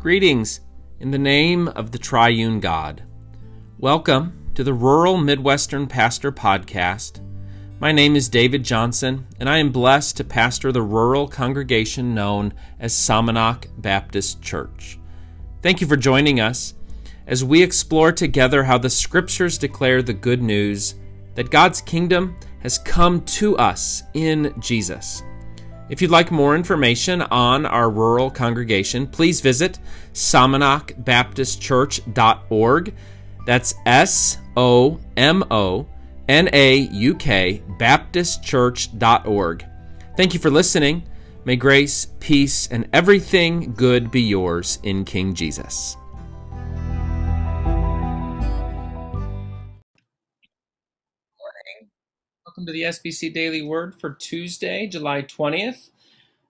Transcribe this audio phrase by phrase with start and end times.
[0.00, 0.62] Greetings
[0.98, 3.02] in the name of the triune God.
[3.78, 7.20] Welcome to the Rural Midwestern Pastor Podcast.
[7.80, 12.54] My name is David Johnson, and I am blessed to pastor the rural congregation known
[12.78, 14.98] as Somonauk Baptist Church.
[15.60, 16.72] Thank you for joining us
[17.26, 20.94] as we explore together how the scriptures declare the good news
[21.34, 25.22] that God's kingdom has come to us in Jesus.
[25.90, 29.80] If you'd like more information on our rural congregation, please visit
[30.12, 32.94] SomonaukBaptistChurch.org.
[33.44, 35.88] That's S O M O
[36.28, 39.66] N A U K Baptistchurch.org.
[40.16, 41.02] Thank you for listening.
[41.44, 45.96] May grace, peace, and everything good be yours in King Jesus.
[52.50, 55.90] Welcome to the SBC Daily Word for Tuesday, July 20th.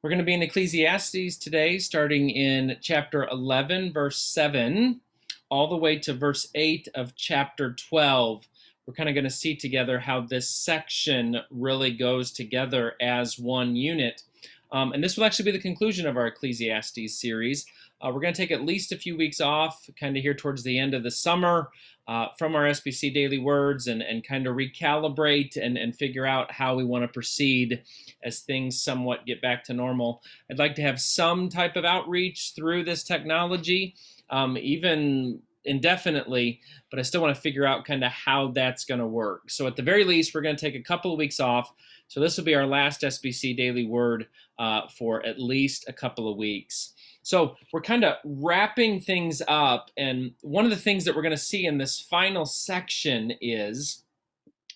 [0.00, 5.00] We're going to be in Ecclesiastes today, starting in chapter 11, verse 7,
[5.48, 8.46] all the way to verse 8 of chapter 12.
[8.86, 13.74] We're kind of going to see together how this section really goes together as one
[13.74, 14.22] unit.
[14.70, 17.66] Um, and this will actually be the conclusion of our Ecclesiastes series.
[18.00, 20.62] Uh, we're going to take at least a few weeks off, kind of here towards
[20.62, 21.70] the end of the summer,
[22.06, 26.50] uh, from our SBC Daily Words and, and kind of recalibrate and, and figure out
[26.50, 27.82] how we want to proceed
[28.24, 30.22] as things somewhat get back to normal.
[30.50, 33.94] I'd like to have some type of outreach through this technology,
[34.30, 36.60] um, even indefinitely,
[36.90, 39.50] but I still want to figure out kind of how that's going to work.
[39.50, 41.72] So, at the very least, we're going to take a couple of weeks off.
[42.08, 46.30] So, this will be our last SBC Daily Word uh, for at least a couple
[46.30, 46.94] of weeks.
[47.28, 49.90] So we're kind of wrapping things up.
[49.98, 54.02] And one of the things that we're going to see in this final section is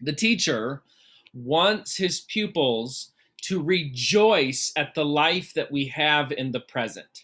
[0.00, 0.82] the teacher
[1.32, 7.22] wants his pupils to rejoice at the life that we have in the present.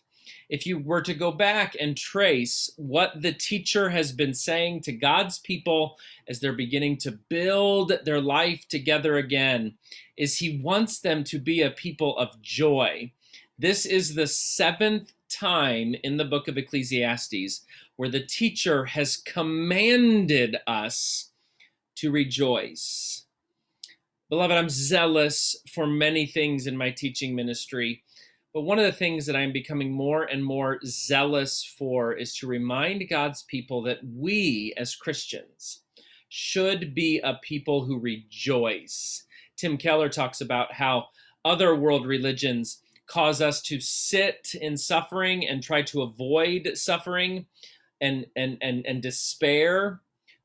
[0.48, 4.92] If you were to go back and trace what the teacher has been saying to
[4.92, 5.96] God's people
[6.28, 9.74] as they're beginning to build their life together again,
[10.16, 13.10] is he wants them to be a people of joy.
[13.58, 17.62] This is the seventh time in the book of Ecclesiastes
[17.96, 21.30] where the teacher has commanded us
[21.96, 23.24] to rejoice.
[24.28, 28.02] Beloved, I'm zealous for many things in my teaching ministry,
[28.52, 32.46] but one of the things that I'm becoming more and more zealous for is to
[32.46, 35.80] remind God's people that we as Christians
[36.28, 39.24] should be a people who rejoice.
[39.56, 41.06] Tim Keller talks about how
[41.44, 47.46] other world religions cause us to sit in suffering and try to avoid suffering
[48.00, 50.00] and and and, and despair.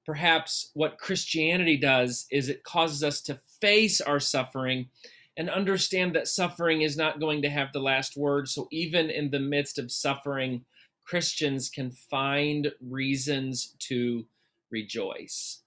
[0.06, 4.90] Perhaps what christianity does is it causes us to face our suffering
[5.38, 8.50] and understand that suffering is not going to have the last word.
[8.50, 10.66] So even in the midst of suffering
[11.04, 14.26] christians can find reasons to
[14.70, 15.62] rejoice.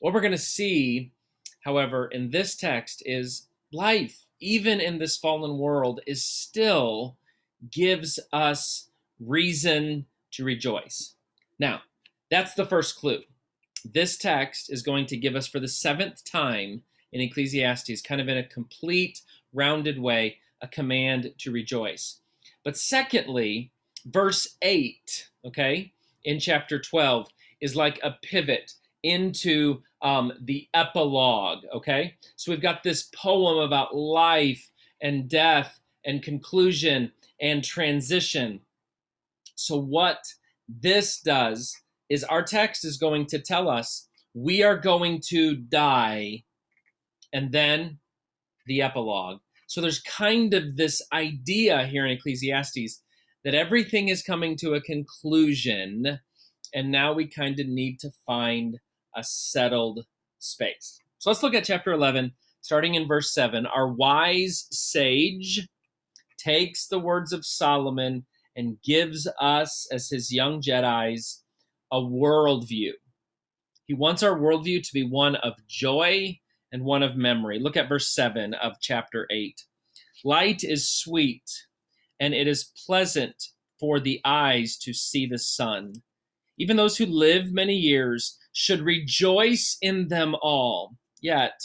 [0.00, 1.12] What we're going to see
[1.64, 7.16] however in this text is life even in this fallen world, is still
[7.70, 11.14] gives us reason to rejoice.
[11.58, 11.80] Now,
[12.30, 13.20] that's the first clue.
[13.84, 16.82] This text is going to give us for the seventh time
[17.12, 19.22] in Ecclesiastes, kind of in a complete,
[19.52, 22.20] rounded way, a command to rejoice.
[22.64, 23.70] But secondly,
[24.04, 27.28] verse 8, okay, in chapter 12,
[27.60, 32.14] is like a pivot into um, the epilogue, okay?
[32.36, 34.70] So we've got this poem about life
[35.00, 38.60] and death and conclusion and transition.
[39.54, 40.24] So, what
[40.68, 41.76] this does
[42.08, 46.44] is our text is going to tell us we are going to die
[47.32, 47.98] and then
[48.66, 49.40] the epilogue.
[49.66, 53.02] So, there's kind of this idea here in Ecclesiastes
[53.44, 56.20] that everything is coming to a conclusion,
[56.74, 58.80] and now we kind of need to find
[59.16, 60.04] a settled
[60.38, 61.00] space.
[61.18, 63.66] So let's look at chapter 11, starting in verse 7.
[63.66, 65.68] Our wise sage
[66.38, 68.26] takes the words of Solomon
[68.56, 71.42] and gives us, as his young Jedi's,
[71.90, 72.92] a worldview.
[73.86, 76.38] He wants our worldview to be one of joy
[76.72, 77.58] and one of memory.
[77.58, 79.62] Look at verse 7 of chapter 8.
[80.24, 81.50] Light is sweet,
[82.18, 85.94] and it is pleasant for the eyes to see the sun.
[86.58, 90.96] Even those who live many years should rejoice in them all.
[91.20, 91.60] Yet,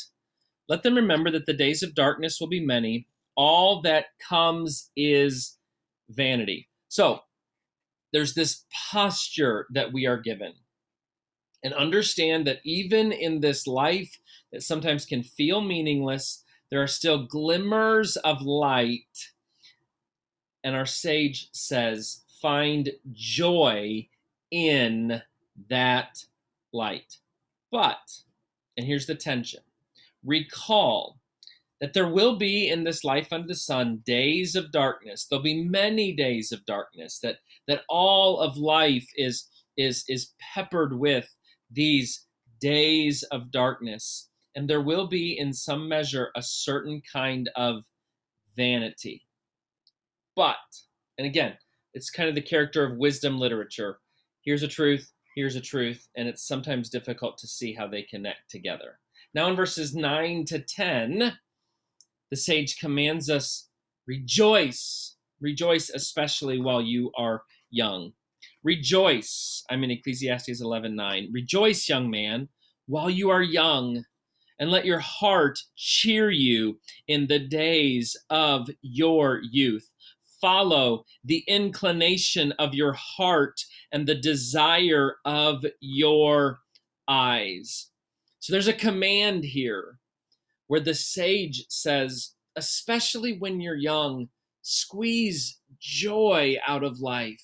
[0.68, 3.08] let them remember that the days of darkness will be many.
[3.36, 5.58] All that comes is
[6.10, 6.68] vanity.
[6.90, 7.22] So,
[8.12, 10.54] there's this posture that we are given.
[11.64, 14.20] And understand that even in this life
[14.52, 19.32] that sometimes can feel meaningless, there are still glimmers of light.
[20.64, 24.08] And our sage says, find joy
[24.50, 25.22] in
[25.70, 26.24] that
[26.74, 27.18] light.
[27.72, 27.98] But,
[28.78, 29.62] and here's the tension.
[30.24, 31.20] Recall
[31.80, 35.26] that there will be in this life under the sun days of darkness.
[35.26, 37.38] There'll be many days of darkness that
[37.68, 41.34] that all of life is is is peppered with
[41.72, 42.26] these
[42.60, 44.30] days of darkness.
[44.56, 47.84] And there will be in some measure a certain kind of
[48.56, 49.26] vanity.
[50.36, 50.58] But
[51.18, 51.58] and again
[51.94, 54.00] it's kind of the character of wisdom literature.
[54.44, 58.50] Here's a truth here's a truth and it's sometimes difficult to see how they connect
[58.50, 59.00] together
[59.34, 61.34] now in verses 9 to 10
[62.30, 63.70] the sage commands us
[64.06, 68.14] rejoice, rejoice especially while you are young.
[68.64, 71.30] Rejoice, I'm in Ecclesiastes 11:9.
[71.32, 72.50] Rejoice, young man,
[72.88, 74.06] while you are young,
[74.60, 79.94] and let your heart cheer you in the days of your youth.
[80.42, 86.60] Follow the inclination of your heart and the desire of your
[87.08, 87.90] eyes.
[88.40, 90.00] So there's a command here
[90.68, 94.30] where the sage says, especially when you're young,
[94.62, 97.44] squeeze joy out of life.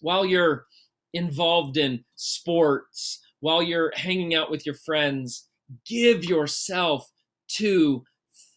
[0.00, 0.66] While you're
[1.14, 5.48] involved in sports, while you're hanging out with your friends,
[5.86, 7.10] give yourself
[7.48, 8.04] to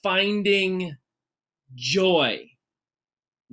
[0.02, 0.98] finding
[1.75, 2.50] joy.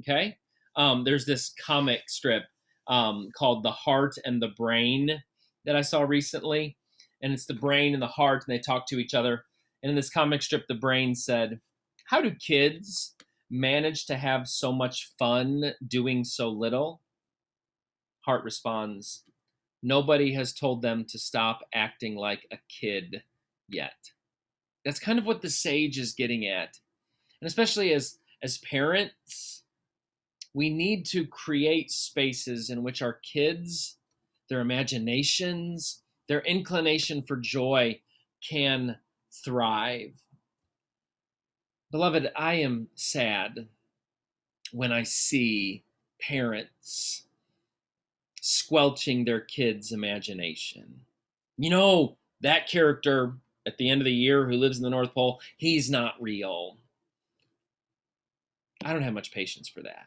[0.01, 0.37] Okay?
[0.77, 2.45] Um, there's this comic strip
[2.89, 5.23] um, called The Heart and the Brain
[5.65, 6.77] that I saw recently.
[7.23, 9.45] And it's the brain and the heart, and they talk to each other.
[9.83, 11.61] And in this comic strip, the brain said,
[12.07, 13.15] How do kids
[13.51, 17.01] manage to have so much fun doing so little?
[18.23, 19.23] Heart responds,
[19.83, 23.23] Nobody has told them to stop acting like a kid
[23.69, 24.11] yet.
[24.85, 26.79] That's kind of what the sage is getting at.
[27.41, 29.62] And especially as, as parents,
[30.55, 33.97] we need to create spaces in which our kids,
[34.49, 38.01] their imaginations, their inclination for joy
[38.47, 38.97] can
[39.31, 40.13] thrive.
[41.91, 43.69] Beloved, I am sad
[44.73, 45.85] when I see
[46.21, 47.25] parents
[48.41, 51.01] squelching their kids' imagination.
[51.59, 53.35] You know, that character
[53.67, 56.79] at the end of the year who lives in the North Pole, he's not real.
[58.85, 60.07] I don't have much patience for that.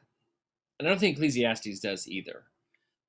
[0.79, 2.43] And I don't think Ecclesiastes does either.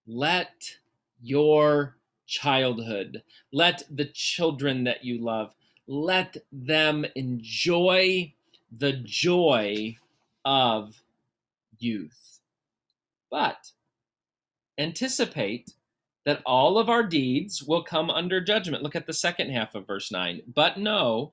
[0.06, 0.76] Let
[1.20, 1.96] your
[2.26, 3.22] childhood,
[3.52, 5.54] let the children that you love
[5.86, 8.34] let them enjoy
[8.70, 9.96] the joy
[10.44, 11.02] of
[11.78, 12.40] youth.
[13.30, 13.72] But
[14.78, 15.74] anticipate
[16.24, 18.82] that all of our deeds will come under judgment.
[18.82, 20.42] Look at the second half of verse 9.
[20.52, 21.32] But know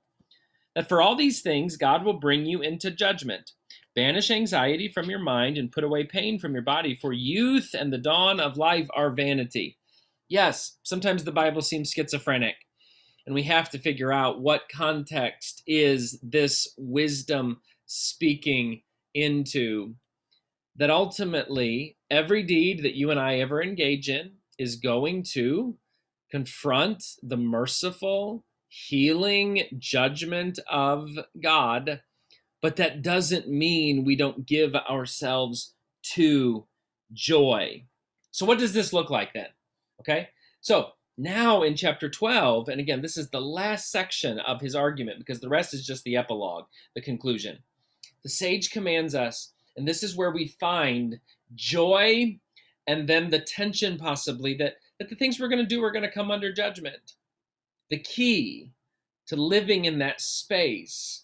[0.75, 3.51] that for all these things God will bring you into judgment.
[3.95, 7.93] Banish anxiety from your mind and put away pain from your body, for youth and
[7.93, 9.77] the dawn of life are vanity.
[10.27, 12.55] Yes, sometimes the Bible seems schizophrenic
[13.25, 18.81] and we have to figure out what context is this wisdom speaking
[19.13, 19.95] into
[20.75, 25.77] that ultimately every deed that you and I ever engage in is going to
[26.31, 31.09] confront the merciful healing judgment of
[31.41, 32.01] God
[32.63, 36.65] but that doesn't mean we don't give ourselves to
[37.11, 37.83] joy
[38.31, 39.49] so what does this look like then
[39.99, 40.29] okay
[40.61, 45.19] so now in chapter 12, and again, this is the last section of his argument
[45.19, 47.59] because the rest is just the epilogue, the conclusion.
[48.23, 51.19] The sage commands us, and this is where we find
[51.53, 52.39] joy
[52.87, 56.03] and then the tension possibly that, that the things we're going to do are going
[56.03, 57.13] to come under judgment.
[57.89, 58.71] The key
[59.27, 61.22] to living in that space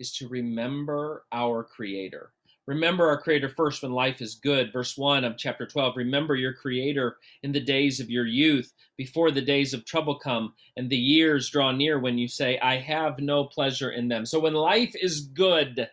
[0.00, 2.32] is to remember our Creator.
[2.66, 4.72] Remember our Creator first when life is good.
[4.72, 5.96] Verse 1 of chapter 12.
[5.96, 10.54] Remember your Creator in the days of your youth, before the days of trouble come
[10.76, 14.24] and the years draw near when you say, I have no pleasure in them.
[14.24, 15.88] So when life is good,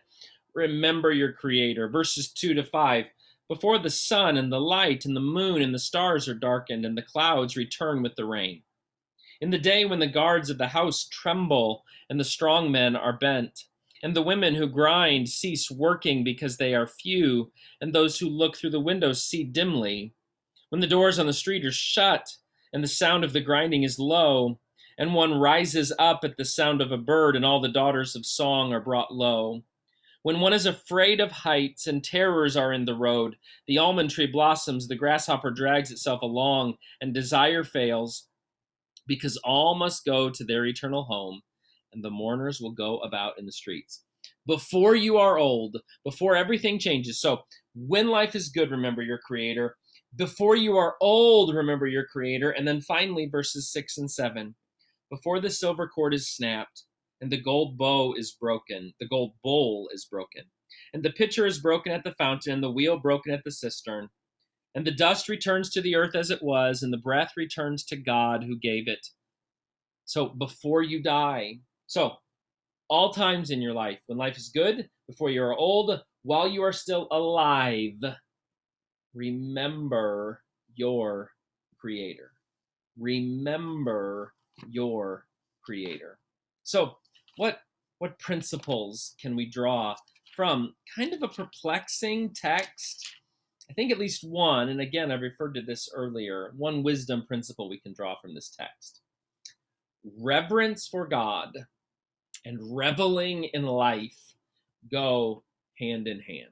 [0.54, 1.88] remember your Creator.
[1.88, 3.06] Verses 2 to 5.
[3.48, 6.96] Before the sun and the light and the moon and the stars are darkened and
[6.96, 8.62] the clouds return with the rain.
[9.40, 13.12] In the day when the guards of the house tremble and the strong men are
[13.12, 13.64] bent
[14.02, 17.50] and the women who grind cease working because they are few,
[17.80, 20.14] and those who look through the windows see dimly.
[20.68, 22.36] When the doors on the street are shut,
[22.72, 24.60] and the sound of the grinding is low,
[24.98, 28.26] and one rises up at the sound of a bird, and all the daughters of
[28.26, 29.64] song are brought low.
[30.22, 33.36] When one is afraid of heights and terrors are in the road,
[33.66, 38.26] the almond tree blossoms, the grasshopper drags itself along, and desire fails,
[39.06, 41.42] because all must go to their eternal home
[41.92, 44.04] and the mourners will go about in the streets.
[44.46, 47.20] before you are old, before everything changes.
[47.20, 47.42] So,
[47.74, 49.76] when life is good, remember your creator.
[50.16, 52.50] Before you are old, remember your creator.
[52.50, 54.54] And then finally, verses six and seven.
[55.10, 56.84] Before the silver cord is snapped
[57.20, 60.44] and the gold bow is broken, the gold bowl is broken,
[60.94, 64.08] and the pitcher is broken at the fountain, the wheel broken at the cistern,
[64.74, 67.96] and the dust returns to the earth as it was, and the breath returns to
[67.96, 69.08] God who gave it.
[70.04, 72.12] So before you die, so
[72.88, 76.62] all times in your life, when life is good, before you are old, while you
[76.62, 77.96] are still alive,
[79.14, 80.42] remember
[80.74, 81.32] your
[81.78, 82.32] creator.
[82.98, 84.34] Remember
[84.68, 85.26] your
[85.64, 86.18] creator.
[86.62, 86.98] So,
[87.36, 87.60] what
[87.98, 89.96] what principles can we draw
[90.36, 93.06] from kind of a perplexing text?
[93.70, 97.68] I think at least one, and again, I referred to this earlier, one wisdom principle
[97.68, 99.00] we can draw from this text.
[100.16, 101.66] Reverence for God
[102.44, 104.34] and reveling in life
[104.90, 105.42] go
[105.78, 106.50] hand in hand.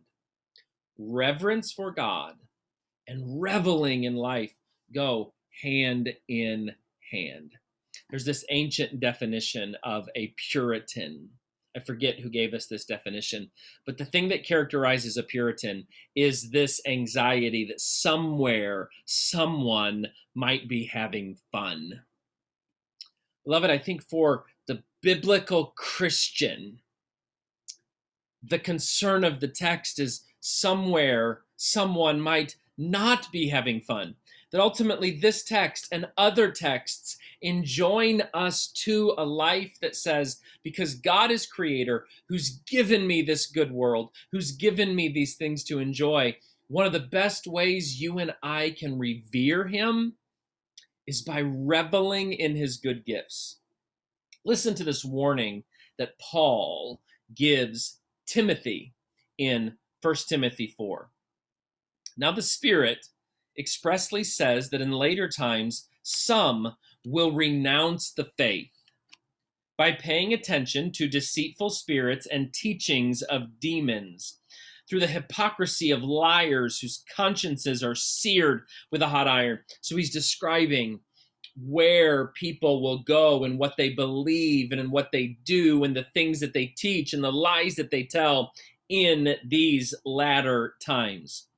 [0.98, 2.34] Reverence for God
[3.06, 4.54] and reveling in life
[4.94, 6.72] go hand in
[7.10, 7.52] hand.
[8.10, 11.30] There's this ancient definition of a Puritan.
[11.76, 13.50] I forget who gave us this definition,
[13.84, 20.86] but the thing that characterizes a Puritan is this anxiety that somewhere someone might be
[20.86, 22.02] having fun.
[23.44, 24.46] Beloved, I think for
[25.06, 26.80] biblical Christian,
[28.42, 34.16] the concern of the text is somewhere someone might not be having fun.
[34.50, 40.96] That ultimately, this text and other texts enjoin us to a life that says, because
[40.96, 45.78] God is creator, who's given me this good world, who's given me these things to
[45.78, 46.36] enjoy,
[46.66, 50.14] one of the best ways you and I can revere him
[51.06, 53.58] is by reveling in his good gifts.
[54.46, 55.64] Listen to this warning
[55.98, 57.00] that Paul
[57.34, 57.98] gives
[58.28, 58.94] Timothy
[59.38, 61.10] in 1 Timothy 4.
[62.16, 63.08] Now, the Spirit
[63.58, 68.70] expressly says that in later times, some will renounce the faith
[69.76, 74.38] by paying attention to deceitful spirits and teachings of demons,
[74.88, 78.62] through the hypocrisy of liars whose consciences are seared
[78.92, 79.58] with a hot iron.
[79.80, 81.00] So he's describing
[81.60, 86.40] where people will go and what they believe and what they do and the things
[86.40, 88.52] that they teach and the lies that they tell
[88.88, 91.48] in these latter times.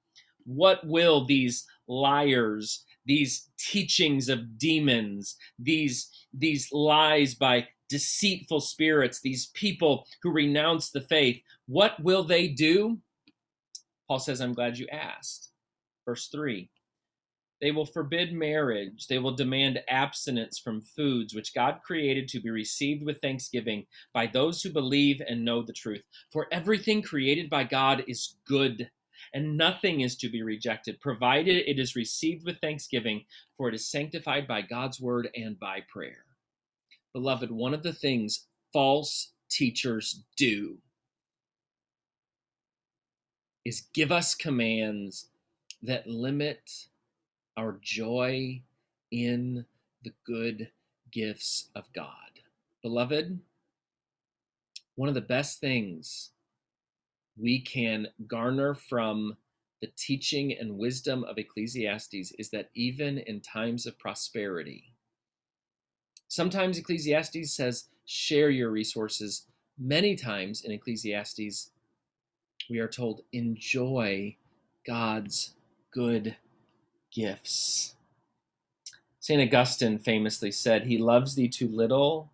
[0.44, 9.46] What will these liars, these teachings of demons, these, these lies by deceitful spirits, these
[9.54, 12.98] people who renounce the faith, what will they do?
[14.06, 15.50] Paul says, I'm glad you asked.
[16.06, 16.70] Verse 3
[17.60, 19.06] They will forbid marriage.
[19.08, 24.26] They will demand abstinence from foods which God created to be received with thanksgiving by
[24.26, 26.02] those who believe and know the truth.
[26.32, 28.90] For everything created by God is good
[29.34, 33.24] and nothing is to be rejected, provided it is received with thanksgiving,
[33.56, 36.24] for it is sanctified by God's word and by prayer.
[37.12, 40.78] Beloved, one of the things false teachers do
[43.64, 45.28] is give us commands
[45.82, 46.70] that limit
[47.58, 48.62] our joy
[49.10, 49.64] in
[50.04, 50.70] the good
[51.10, 52.12] gifts of God.
[52.82, 53.40] Beloved,
[54.94, 56.30] one of the best things
[57.36, 59.36] we can garner from
[59.80, 64.92] the teaching and wisdom of Ecclesiastes is that even in times of prosperity,
[66.28, 69.46] sometimes Ecclesiastes says, share your resources.
[69.78, 71.70] Many times in Ecclesiastes,
[72.70, 74.36] we are told, enjoy
[74.86, 75.54] God's
[75.92, 76.36] good
[77.12, 77.94] gifts.
[79.20, 79.40] St.
[79.40, 82.30] Augustine famously said, He loves thee too little.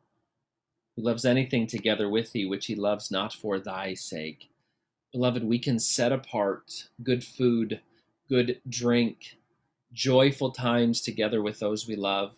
[0.96, 4.50] He loves anything together with thee which he loves not for thy sake.
[5.12, 7.80] Beloved, we can set apart good food,
[8.28, 9.38] good drink,
[9.92, 12.32] joyful times together with those we love,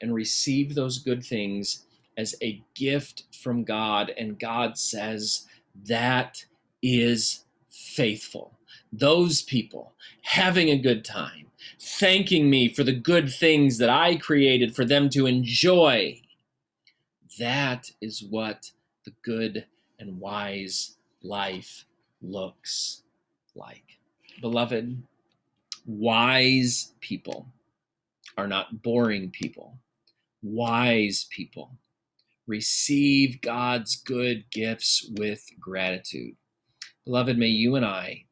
[0.00, 1.84] and receive those good things
[2.16, 4.12] as a gift from God.
[4.16, 5.46] And God says,
[5.86, 6.44] that
[6.82, 8.58] is faithful.
[8.92, 11.46] Those people having a good time,
[11.78, 16.22] thanking me for the good things that I created for them to enjoy.
[17.38, 18.72] That is what
[19.04, 19.66] the good
[19.98, 21.84] and wise life
[22.20, 23.02] looks
[23.54, 23.98] like.
[24.40, 25.02] Beloved,
[25.86, 27.46] wise people
[28.36, 29.78] are not boring people.
[30.42, 31.78] Wise people
[32.46, 36.34] receive God's good gifts with gratitude.
[37.04, 38.24] Beloved, may you and I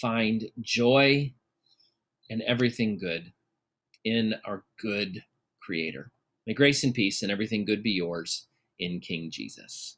[0.00, 1.32] find joy
[2.30, 3.32] and everything good
[4.04, 5.24] in our good
[5.60, 6.10] Creator.
[6.46, 8.46] May grace and peace and everything good be yours
[8.78, 9.96] in King Jesus.